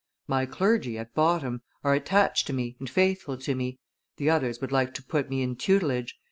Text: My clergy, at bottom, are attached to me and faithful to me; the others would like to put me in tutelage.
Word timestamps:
My 0.25 0.47
clergy, 0.47 0.97
at 0.97 1.13
bottom, 1.13 1.61
are 1.83 1.93
attached 1.93 2.47
to 2.47 2.53
me 2.53 2.75
and 2.79 2.89
faithful 2.89 3.37
to 3.37 3.53
me; 3.53 3.77
the 4.17 4.31
others 4.31 4.59
would 4.59 4.71
like 4.71 4.95
to 4.95 5.03
put 5.03 5.29
me 5.29 5.43
in 5.43 5.55
tutelage. 5.55 6.15